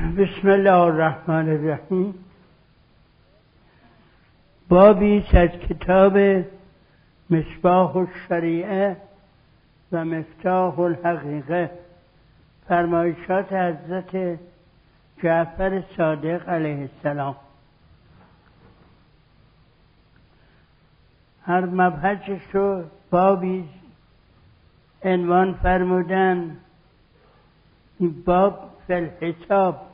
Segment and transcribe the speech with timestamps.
[0.00, 2.14] بسم الله الرحمن الرحیم.
[4.68, 6.44] بابی از کتاب
[7.30, 8.96] مصباح الشریعه
[9.92, 11.70] و مفتاح الحقیقه.
[12.68, 14.38] فرمایشات حضرت
[15.22, 17.36] جعفر صادق علیه السلام.
[21.42, 23.68] هر مبحثش رو بابی
[25.02, 26.56] عنوان فرمودن
[28.00, 29.89] باب فی الحساب.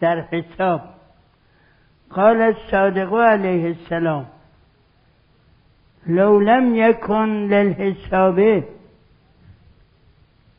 [0.00, 0.98] در حساب.
[2.10, 4.26] قال الصادق علیه السلام
[6.06, 8.64] لو لم يكن للحساب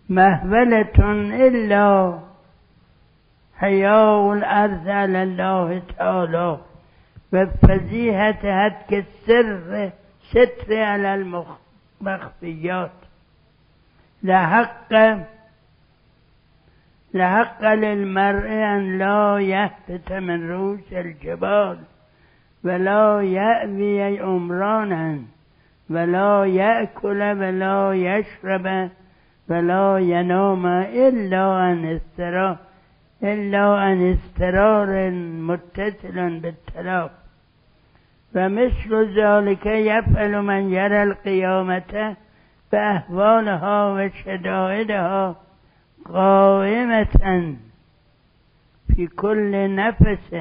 [0.10, 1.00] محولة
[1.48, 2.20] إلا
[3.56, 6.58] حياء الأرض على الله تعالى
[7.34, 9.92] وفزيهة هتك السر
[10.32, 11.16] ستر على
[12.02, 12.92] المخفيات
[14.24, 14.94] لحق
[17.14, 21.78] لحق للمرء أن لا يهبط من رؤوس الجبال
[22.64, 25.20] ولا يأوي عمرانا
[25.90, 28.90] ولا يأكل ولا يشرب
[29.50, 30.66] ولا ينام
[31.06, 32.58] إلا عن استرار
[33.24, 35.12] إلا عن استرار
[35.50, 37.12] متصل بالتلاف
[38.36, 42.16] ومثل ذلك يفعل من يرى القيامة
[42.72, 45.36] بأهوالها وشدائدها
[46.14, 47.56] قائمة
[48.96, 50.34] في كل نفس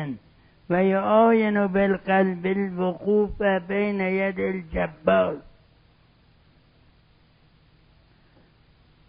[0.70, 5.36] ويعاين بالقلب الوقوف بين يد الجبار.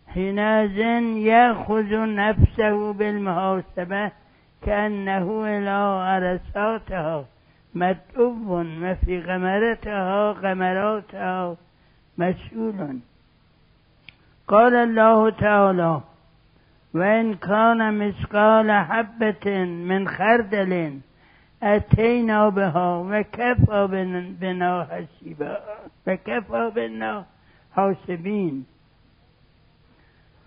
[0.07, 0.77] حينئذ
[1.17, 4.11] يأخذ نفسه بالمحاسبة
[4.61, 5.79] كأنه إلى
[6.09, 7.25] عرساتها
[7.75, 11.55] مدعو وفي غمرتها غمراتها
[12.17, 12.99] مسؤول.
[14.47, 16.01] قال الله تعالى
[16.93, 20.99] وإن كان مثقال حبة من خردل
[21.63, 23.87] أتينا بها وكفى
[24.41, 25.59] بنا حسيبا
[26.07, 27.25] وكفى بنا
[27.75, 28.65] حاسبين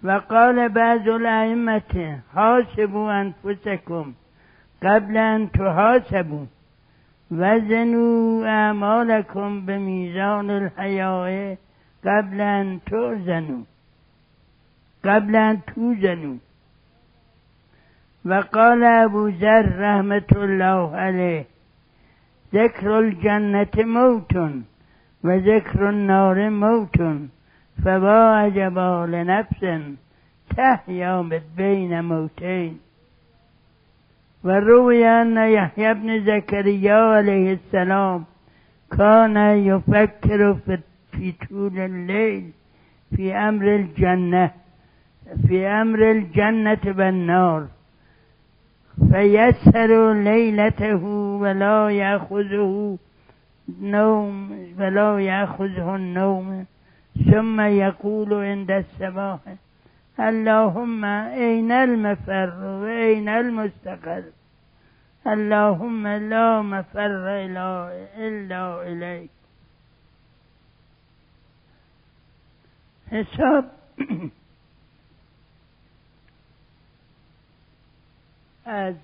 [0.04, 4.12] وقال بعض الأئمة حاسبوا أنفسكم
[4.82, 6.46] قبل أن تحاسبوا
[7.30, 11.56] وزنوا أعمالكم بميزان الحياة
[12.04, 13.64] قبل أن توزنوا
[15.04, 16.36] قبل أن توزنوا
[18.26, 21.44] وقال أبو ذر رحمة الله عليه
[22.54, 24.34] ذكر الجنة موت
[25.24, 26.96] وذكر النار موت
[27.84, 29.62] فما عجبا لنفس
[30.56, 32.78] تحيا بين موتين
[34.44, 38.24] وروي أن يحيى بن زكريا عليه السلام
[38.98, 39.36] كان
[39.70, 40.56] يفكر
[41.12, 42.50] في طول الليل
[43.16, 44.50] في أمر الجنة
[45.48, 47.66] في أمر الجنة والنار
[49.12, 51.04] فيسر ليلته
[51.42, 52.98] ولا يأخذه
[53.80, 56.66] نوم ولا يأخذه النوم
[57.30, 59.40] ثم يقول عند الصباح
[60.20, 64.24] اللهم أين المفر وأين المستقر؟
[65.26, 67.28] اللهم لا مفر
[68.18, 69.30] إلا إليك.
[73.10, 73.64] حساب.
[78.64, 78.94] از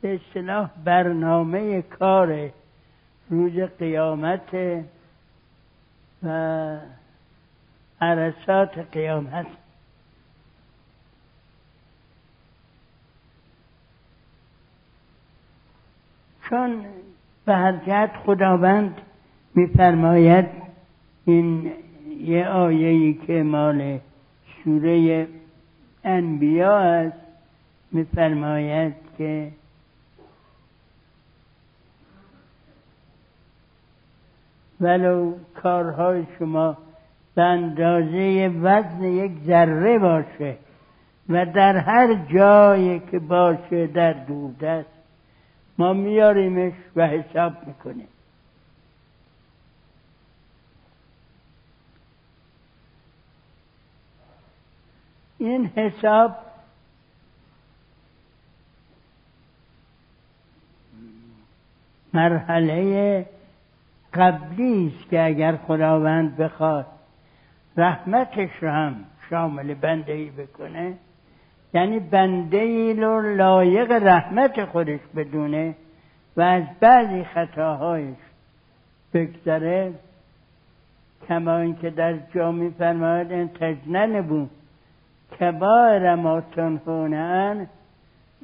[0.00, 2.50] به اصطلاح برنامه کار
[3.30, 4.54] روز قیامت
[6.22, 6.76] و
[8.00, 9.46] عرصات قیامت.
[16.48, 16.84] چون
[17.44, 19.00] به هر خداوند
[19.54, 20.46] میفرماید
[21.24, 21.72] این
[22.20, 23.98] یه آیه‌ای که مال
[24.64, 25.28] سوره
[26.04, 27.27] انبیا است.
[27.92, 29.52] میفرماید که
[34.80, 36.76] ولو کارهای شما
[37.34, 40.56] به اندازه وزن یک ذره باشه
[41.28, 44.88] و در هر جایی که باشه در دوردست
[45.78, 48.08] ما میاریمش و حساب می‌کنیم.
[55.38, 56.47] این حساب
[62.18, 63.26] مرحله
[64.14, 66.86] قبلی است که اگر خداوند بخواد
[67.76, 68.94] رحمتش رو هم
[69.30, 70.94] شامل بنده ای بکنه
[71.74, 75.74] یعنی بنده ای رو لایق رحمت خودش بدونه
[76.36, 78.16] و از بعضی خطاهایش
[79.14, 79.92] بگذره.
[81.28, 84.50] کما اینکه در جا میفرماید این تجنن بود
[85.40, 87.66] کبار ما تنهونه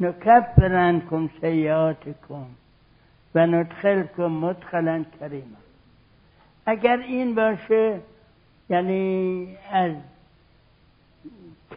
[0.01, 2.47] نکفر عنکم سیئاتکم
[3.35, 5.57] و ندخلکم مدخلا کریما
[6.67, 8.01] اگر این باشه
[8.71, 9.93] یعنی از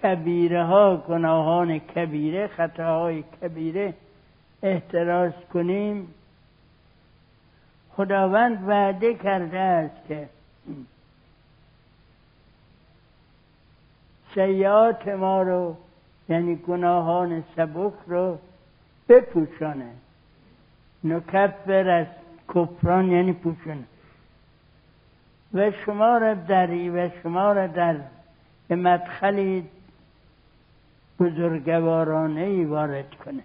[0.04, 3.94] کبیره ها گناهان کبیره خطاهای کبیره
[4.64, 6.14] احتراز کنیم.
[7.96, 10.30] خداوند وعده کرده است که
[14.34, 15.76] سیات ما رو
[16.30, 18.38] یعنی گناهان سبک رو
[19.10, 19.92] بپوشانه.
[21.04, 22.08] نکفر از
[22.50, 23.84] کفران یعنی پوشانه
[25.54, 27.96] و شما را در و شما را در
[28.70, 29.70] مدخلی
[31.20, 33.44] بزرگوارانه ای وارد کنه.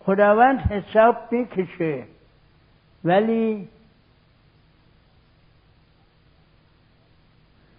[0.00, 2.04] خداوند حساب می‌کشه
[3.04, 3.68] ولی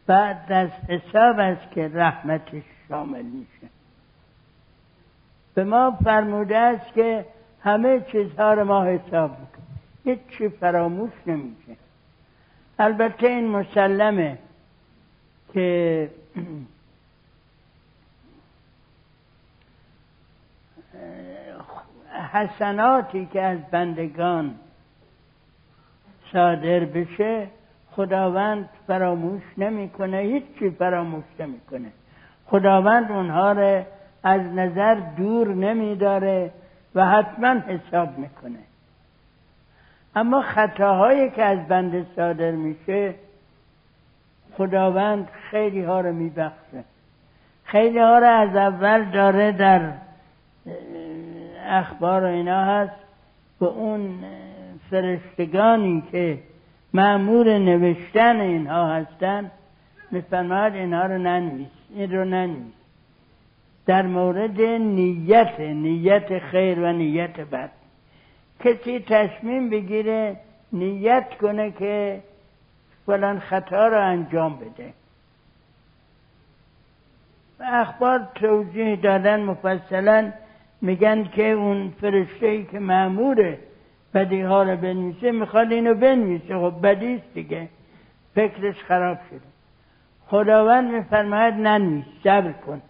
[0.07, 3.75] بعد از حساب است که رحمتش شامل میشه.
[5.56, 7.25] به ما فرموده است که
[7.63, 9.80] همه چیزها رو ما حساب می‌کنیم.
[10.04, 11.75] هیچ چی فراموش نمیشه.
[12.80, 14.38] البته این مسلمه
[15.54, 16.10] که
[22.34, 24.56] حسناتی که از بندگان
[26.34, 27.48] صادر بشه
[27.92, 31.92] خداوند فراموش نمی‌کنه هیچی فراموش نمی‌کنه.
[32.46, 33.84] خداوند اونها رو
[34.25, 36.51] از نظر دور نمیداره
[36.95, 38.60] و حتما حساب می‌کنه.
[40.16, 43.13] اما خطاهایی که از بنده صادر میشه
[44.57, 46.83] خداوند خیلی ها رو میبخشه.
[47.63, 49.92] خیلی ها رو از اول داره در
[51.66, 52.95] اخبار و اینا هست.
[53.60, 54.24] به اون
[54.92, 56.39] فرشتگانی که
[56.94, 59.51] معمور نوشتن اینها هستن
[60.12, 62.85] میفرماید اینها رو ننویس این رو ننویس.
[63.86, 67.72] در مورد نیت نیت خیر و نیت بد.
[68.60, 70.36] کسی تصمیم بگیره
[70.74, 72.22] نیت کنه که
[73.06, 74.94] فلان خطا رو انجام بده.
[77.60, 80.31] و اخبار توضیح دادن مفصلا
[80.81, 83.60] میگن که اون فرشته ای که معموره
[84.14, 86.60] بدی ها رو بنویسه می‌خواد اینو بنویسه.
[86.60, 87.68] خب بدیست دیگه.
[88.36, 89.40] فکرش خراب شده.
[90.28, 92.81] خداوند میفرماید ننویس صبر کن.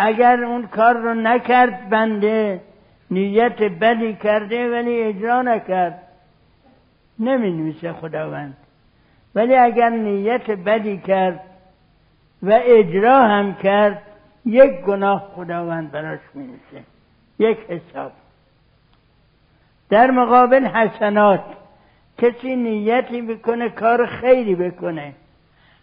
[0.00, 2.60] اگر اون کار رو نکرد بنده
[3.10, 6.02] نیت بدی کرده ولی اجرا نکرد.
[7.18, 8.56] نمی نویسه خداوند.
[9.34, 11.40] ولی اگر نیت بدی کرد
[12.42, 14.02] و اجرا هم کرد
[14.44, 16.48] یک گناه خداوند براش می
[17.38, 18.12] یک حساب.
[19.90, 21.44] در مقابل حسنات
[22.18, 25.12] کسی نیتی بکنه کار خیری بکنه.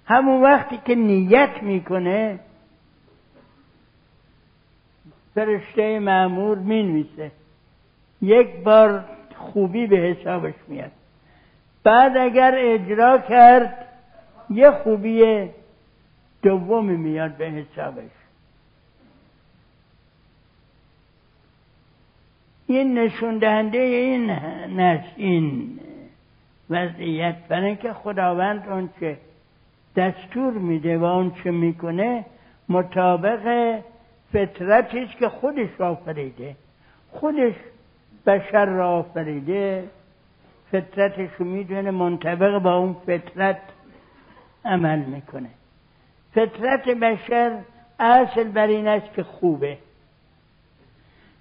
[0.06, 2.40] همون وقتی که نیت می‌کنه
[5.36, 7.32] فرشته معمور می‌نویسه.
[8.22, 9.06] یک بار
[9.36, 10.92] خوبی به حسابش میاد.
[11.84, 13.88] بعد اگر اجرا کرد
[14.50, 15.50] یه خوبی
[16.42, 18.12] دومی میاد به حسابش.
[22.68, 24.30] این نشون دهنده این
[24.80, 25.80] نش این
[26.70, 27.36] وضعیت.
[27.48, 29.18] برای که خداوند اون چه
[29.96, 32.25] دستور میده و اون چه می‌کنه
[32.70, 33.75] مطابق
[34.36, 36.56] فطرتش که خودش آفریده.
[37.12, 37.54] خودش
[38.25, 39.84] بشر را آفریده.
[40.72, 43.62] فطرتش می‌دونه منطبق با اون فطرت
[44.65, 45.50] عمل می‌کنه.
[46.34, 47.60] فطرت بشر
[48.00, 49.77] اصل بر این است که خوبه.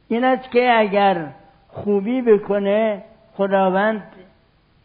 [0.08, 1.26] این است که اگر
[1.68, 3.02] خوبی بکنه
[3.36, 4.12] خداوند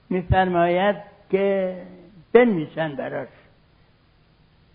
[0.10, 0.96] میفرماید
[1.30, 1.76] که
[2.34, 3.28] بنویسن براش.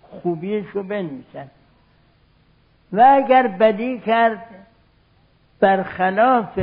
[0.02, 1.50] خوبیش رو بنویسن.
[2.94, 4.44] و اگر بدی کرد
[5.60, 6.60] برخلاف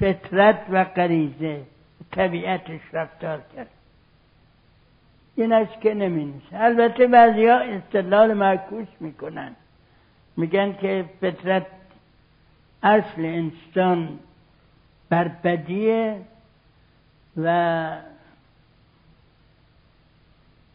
[0.00, 1.62] فطرت و غریزه
[2.12, 3.68] طبیعتش رفتار کرد.
[5.36, 9.56] این است که نمی البته بعضی ها استدلال معکوس می‌کنن.
[10.36, 11.66] میگن که فطرت
[12.82, 14.18] اصل انسان
[15.08, 16.20] بر بدیه
[17.36, 17.96] و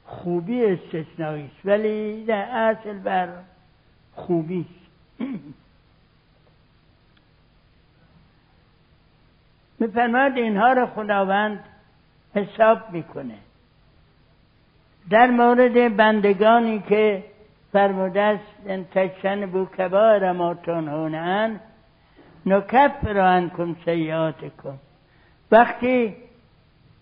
[0.06, 1.66] خوبی استثنایی است.
[1.66, 3.30] ولی در اصل بر
[4.16, 4.66] خوبی.
[9.80, 11.60] میفرماد اینها را خداوند
[12.36, 13.36] حساب می‌کنه.
[15.10, 17.24] در مورد بندگانی که
[17.72, 21.60] فرموده است ان تجتن بو کبار ما تنهون
[22.46, 24.78] نکفر عنکم سیئاتکم.
[25.52, 26.16] وقتی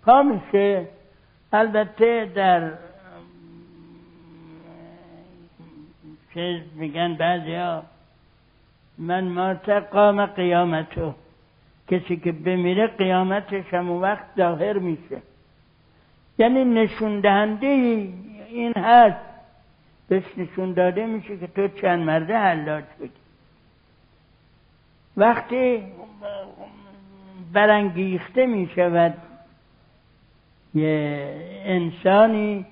[0.06, 0.88] پا میشه
[1.53, 2.72] البته در
[6.34, 7.84] چه میگن بعضی ها
[8.98, 9.54] من ما
[9.92, 11.14] قام قیامتو.
[11.88, 15.22] کسی که بمیره قیامتش هم وقت ظاهر میشه.
[16.38, 19.32] یعنی نشون دهنده این هست.
[20.12, 23.12] بهش نشون داده میشه که تو چند مرده حلاج بودی
[25.18, 25.84] وقتی
[27.54, 29.14] برانگیخته می شود
[30.74, 31.36] یه
[31.66, 32.66] انسانی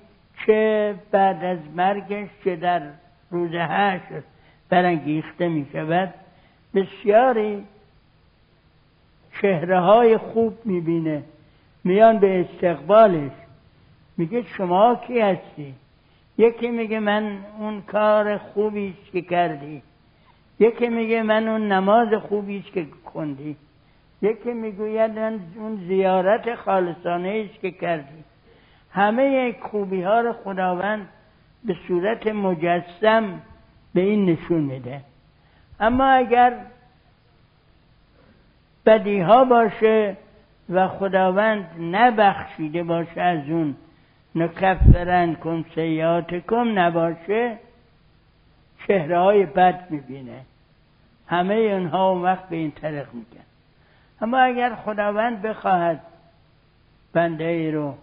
[0.46, 2.82] چه بعد از مرگش چه در
[3.30, 4.24] روز هشت
[4.68, 6.14] برانگیخته می شود.
[6.74, 7.64] بسیاری
[9.40, 11.22] چهره های خوب می‌بینه
[11.84, 13.32] میان به استقبالش.
[14.16, 15.74] میگه شما کی هستی؟
[16.38, 19.82] یکی میگه من اون کار خوبی که کردی.
[20.58, 23.56] یکی میگه من اون نماز خوبی که خوندی
[24.22, 28.24] یکی می‌گوید اون زیارت خالصانه است که کردی.
[28.90, 31.08] همه خوبی ها رو خداوند
[31.64, 33.42] به صورت مجسم
[33.94, 35.00] به این نشون میده.
[35.80, 36.56] اما اگر
[38.86, 40.16] بدی ها باشه
[40.70, 43.76] و خداوند نبخشیده باشه از اون
[44.34, 45.64] نکفرن کن
[46.48, 47.58] کم نباشه
[48.86, 50.40] چهره های بد می‌بینه.
[51.26, 53.44] همه اونها اون وقت به این طریق میگن.
[54.20, 56.00] اما اگر خداوند بخواهد
[57.12, 57.94] بنده ای رو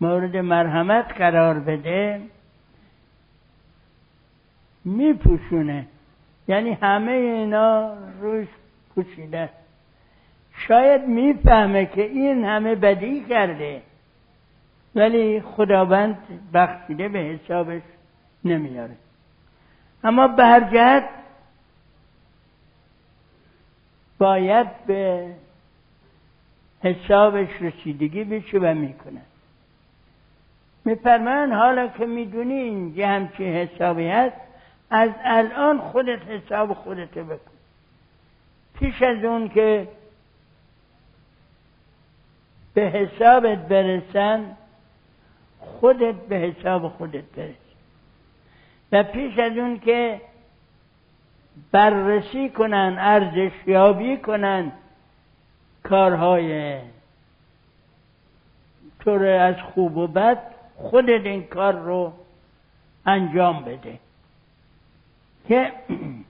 [0.00, 2.20] مورد مرحمت قرار بده
[4.84, 5.86] میپوشونه.
[6.48, 8.48] یعنی همه اینا روش
[8.94, 9.48] پوشیده.
[10.56, 13.82] شاید می‌فهمه که این همه بدی کرده.
[14.94, 16.18] ولی خداوند
[16.54, 17.82] بخشیده به حسابش
[18.44, 18.96] نمیاره.
[20.04, 21.04] اما به
[24.18, 25.30] باید به
[26.82, 29.20] حسابش رسیدگی بشه و می‌کنه.
[30.84, 34.36] میفرمان حالا که می‌دونی اینجا همچین حسابی هست
[34.90, 37.50] از الان خودت حساب خودت بکن.
[38.78, 39.88] پیش از اون که
[42.74, 44.56] به حسابت برسن
[45.58, 47.54] خودت به حساب خودت برس.
[48.92, 50.20] و پیش از اون که
[51.72, 54.72] بررسی کنن ارزشیابی کنن
[55.82, 56.78] کارهای
[59.00, 60.38] طور از خوب و بد
[60.76, 62.12] خودت این کار رو
[63.06, 63.98] انجام بده.
[65.48, 65.72] که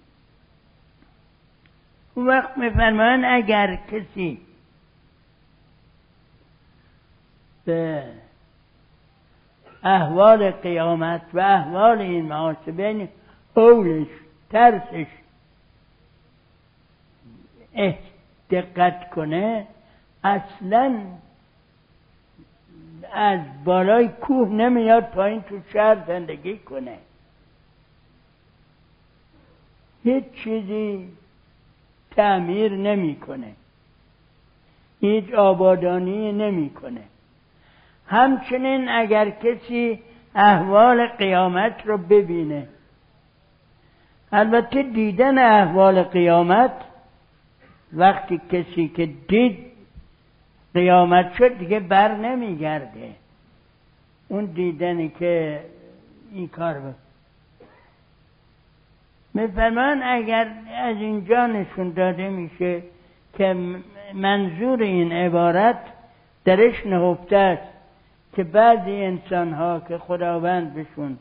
[2.16, 4.40] وقت میفرمان اگر کسی
[7.64, 8.04] به
[9.82, 13.08] احوال قیامت و احوال این محاسبه
[13.56, 14.06] حولش
[14.50, 15.06] ترسش
[18.50, 19.66] دقت کنه
[20.24, 21.00] اصلا
[23.12, 26.98] از بالای کوه نمیاد پایین تو شهر زندگی کنه.
[30.04, 31.08] هیچ چیزی
[32.10, 33.52] تعمیر نمی‌کنه.
[35.00, 37.00] هیچ آبادانی نمی‌کنه.
[38.06, 39.98] همچنین اگر کسی
[40.34, 42.68] احوال قیامت رو ببینه
[44.32, 46.72] البته دیدن احوال قیامت
[47.92, 49.58] وقتی کسی که دید
[50.74, 53.10] قیامت شد دیگه بر نمیگرده.
[54.28, 55.60] اون دیدنی که
[56.32, 57.03] این کار بود
[59.34, 62.82] میفرمان اگر از اینجا نشون داده میشه
[63.38, 63.56] که
[64.14, 65.78] منظور این عبارت
[66.44, 67.72] درش نهفته است
[68.36, 71.18] که بعضی انسان ها که خداوند بهشون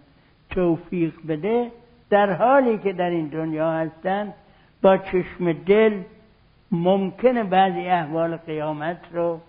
[0.50, 1.72] توفیق بده
[2.10, 4.34] در حالی که در این دنیا هستند
[4.82, 6.02] با چشم دل
[6.72, 9.40] ممکنه بعضی احوال قیامت رو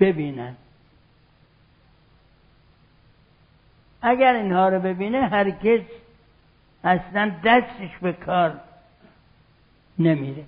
[0.00, 0.54] ببینن.
[4.02, 5.80] اگر اینها رو ببینه هرگز
[6.86, 8.60] اصلا دستش به کار
[9.98, 10.44] نمیره.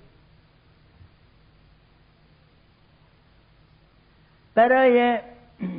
[4.55, 5.19] برای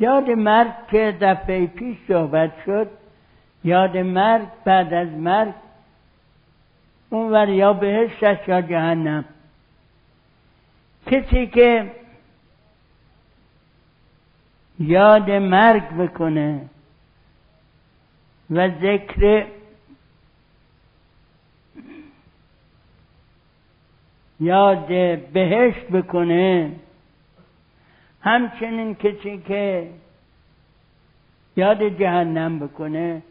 [0.00, 2.90] یاد مرگ که دفعه پیش صحبت شد
[3.64, 5.54] یاد مرگ بعد از مرگ
[7.10, 9.24] اونور یا بهشت یا جهنم.
[11.06, 11.99] کسی که
[14.80, 16.60] یاد مرگ بکنه
[18.50, 19.46] و ذکر
[24.40, 24.86] یاد
[25.32, 26.70] بهشت بکنه.
[28.22, 29.88] همچنین کسی که
[31.56, 33.22] یاد جهنم بکنه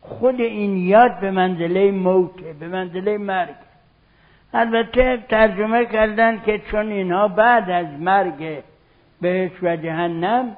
[0.00, 3.54] خود این یاد به منزله موته به منزله مرگ.
[4.54, 8.62] البته ترجمه کردن که چون اینها بعد از مرگ
[9.20, 10.56] بهشت و جهنم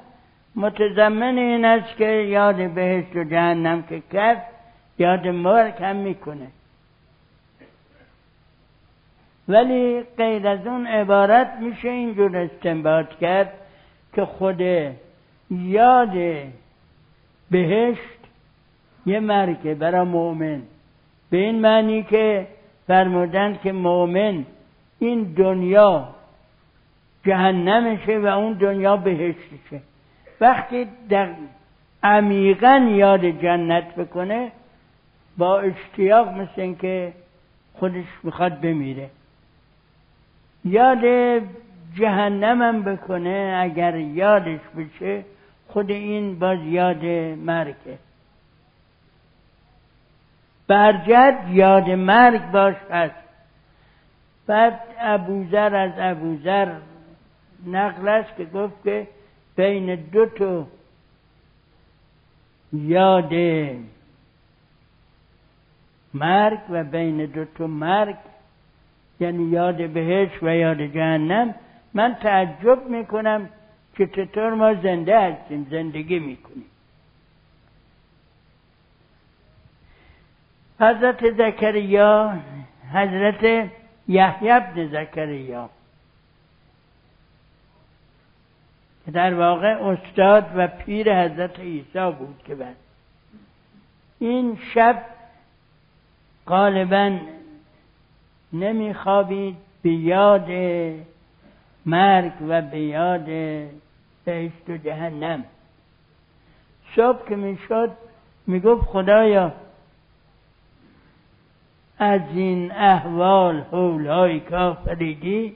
[0.55, 4.45] متضمن این است که یاد بهشت و جهنم که کرد
[4.97, 6.47] یاد مرگ هم می‌کنه
[9.47, 13.53] ولی غیر از اون عبارت میشه اینجور استنباط کرد
[14.13, 14.61] که خود
[15.51, 16.13] یاد
[17.51, 18.19] بهشت
[19.05, 20.61] یه مرگه برای مؤمن.
[21.29, 22.47] به این معنی که
[22.87, 24.45] فرمودن که مؤمن
[24.99, 26.09] این دنیا
[27.25, 29.81] جهنمشه و اون دنیا بهشتشه.
[30.41, 31.29] وقتی در
[32.03, 34.51] عمیقا یاد جنت بکنه
[35.37, 37.13] با اشتیاق مثل اینکه
[37.73, 39.09] خودش می‌خواد بمیره.
[40.65, 41.03] یاد
[41.95, 45.23] جهنمم بکنه اگر یادش بشه
[45.67, 47.97] خود این باز یاد مرگه.
[50.67, 53.15] برجد یاد مرگ باش هست
[54.47, 56.71] بعد ابوذر از ابوذر
[57.65, 59.07] نقل است که گفت که
[59.55, 60.67] بین دو تا
[62.73, 63.33] یاد
[66.13, 68.15] مرگ و بین دو تا مرگ
[69.19, 71.55] یعنی یاد بهش و یاد جهنم
[71.93, 73.49] من تعجب می‌کنم
[73.95, 76.65] که چطور ما زنده هستیم زندگی می‌کنیم.
[80.79, 82.39] حضرت زکریا
[82.93, 83.69] حضرت
[84.07, 85.69] یحیی ابن زکریا
[88.94, 92.75] که در واقع استاد و پیر حضرت عیسی بود که بعد.
[94.19, 95.05] این شب
[96.47, 97.17] غالبا
[98.53, 100.49] نمیخوابید به یاد
[101.85, 103.25] مرگ و به یاد
[104.25, 105.45] بهشت و جهنم.
[106.95, 107.91] صبح که می‌شد
[108.47, 109.51] می‌گفت خدایا
[111.99, 115.55] از این احوال حولهای کافریدی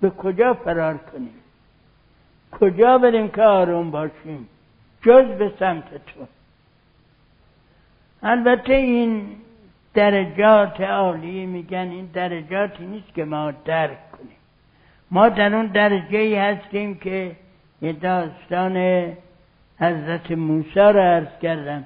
[0.00, 1.34] به کجا فرار کنیم؟
[2.60, 4.48] کجا بریم که آروم باشیم؟
[5.02, 6.26] جز به سمت تو.
[8.22, 9.26] البته این
[9.94, 14.36] درجات عالی میگن این درجاتی نیست که ما درک کنیم.
[15.10, 17.36] ما در اون درجه ای هستیم که
[17.82, 18.76] یه داستان
[19.80, 21.84] حضرت موسی را عرض کردم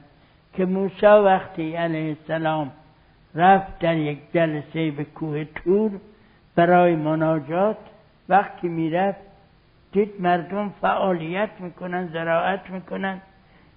[0.54, 2.70] که موسی وقتی علیه السلام
[3.34, 5.90] رفت در یک جلسه به کوه تور
[6.54, 7.76] برای مناجات
[8.28, 9.29] وقتی می‌رفت
[9.92, 13.20] دید مردم فعالیت می‌کنن زراعت می‌کنن.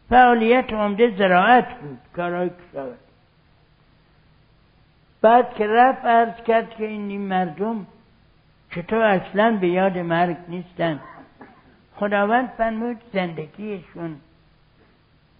[0.09, 2.97] فعالیت عمده زراعت بود کارهای کشاورزی.
[5.21, 7.85] بعد که رفت عرض کرد که این مردم
[8.75, 10.99] چطور اصلا به یاد مرگ نیستن.
[11.95, 14.15] خداوند فرمود زندگیشون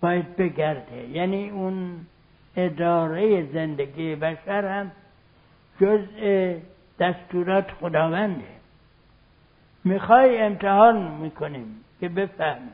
[0.01, 1.07] باید بگرده.
[1.09, 2.05] یعنی اون
[2.55, 4.91] اداره زندگی بشر هم
[5.81, 6.53] جزء
[6.99, 8.62] دستورات خداونده.
[9.83, 12.73] می‌خوای امتحان می‌کنیم که بفهمیم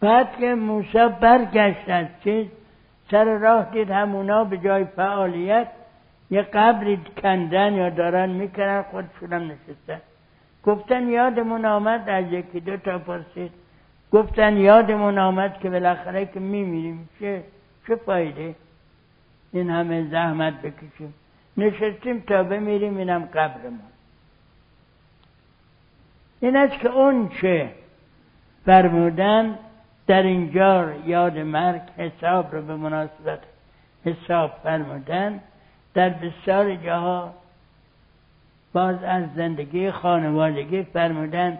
[0.00, 2.46] بعد که موسی برگشت از چیز
[3.10, 5.68] سر راه دید همونا به جای فعالیت
[6.30, 10.00] یه قبری کندن یا دارن می‌کنن خودشونم نشستن.
[10.64, 13.52] گفتن یادمون آمد از یکی دو تا پرسید.
[14.12, 17.08] گفتن یادمون آمد که بالاخره که میمیریم.
[17.20, 17.44] چه
[17.86, 18.54] چه فایده؟
[19.52, 21.14] این همه زحمت بکشیم.
[21.56, 23.80] نشستیم تا بمیریم اینم قبرمون.
[26.40, 27.70] این است که اون چه
[28.66, 29.58] فرمودن
[30.06, 33.38] در اینجا یاد مرگ حساب رو به مناسبت
[34.04, 35.40] حساب فرمودن
[35.94, 37.34] در بسیار جاها
[38.72, 41.58] باز از زندگی خانوادگی فرمودن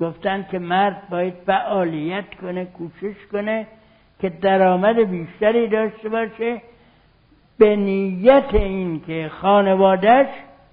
[0.00, 3.66] گفتن که مرد باید فعالیت کنه کوشش کنه
[4.20, 6.62] که درآمد بیشتری داشته باشه
[7.58, 10.26] به نیت این که خانوادش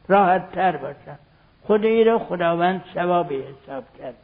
[0.08, 1.20] راحت تر باشن.
[1.64, 4.18] خود ای رو خداوند ثوابی حساب کرده.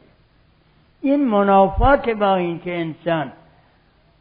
[1.00, 3.32] این منافات با این که انسان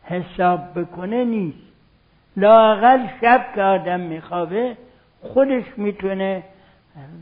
[0.04, 1.58] حساب بکنه نیست.
[2.38, 4.78] لاقل شب که آدم میخوابه
[5.21, 6.43] خودش می‌تونه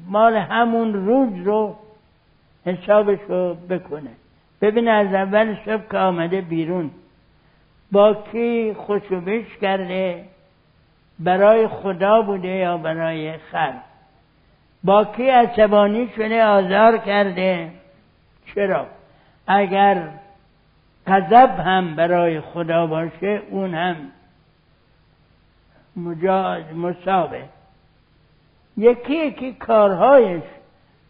[0.08, 1.76] مال همون روز رو
[2.66, 4.10] حسابش رو بکنه.
[4.62, 6.92] ببین از اول شب که آمده بیرون
[7.92, 10.24] با کی خوشوبش کرده؟
[11.20, 13.82] برای خدا بوده یا برای خلق.
[14.84, 17.72] با کی عصبانی شده آزار کرده؟
[18.56, 18.88] چرا؟
[19.48, 20.10] اگر
[21.08, 23.96] غضب هم برای خدا باشه اون هم
[26.76, 27.42] مصابه.
[28.78, 30.44] یکی یکی کارهایش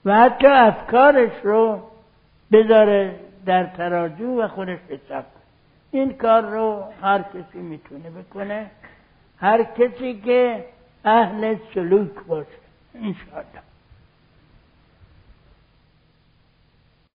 [0.06, 1.82] و حتی افکارش رو
[2.52, 3.16] بذاره
[3.46, 5.24] در تراجو و خودش حساب
[5.92, 8.66] این کار رو هر کسی می‌تونه بکنه.
[9.38, 10.66] هر کسی که
[11.06, 12.48] اهل سلوک باشه
[12.96, 13.62] انشاءالله.